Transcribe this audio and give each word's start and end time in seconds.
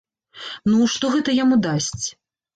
Ну, 0.71 0.79
што 0.95 1.05
гэта 1.17 1.37
яму 1.43 1.61
дасць? 1.69 2.05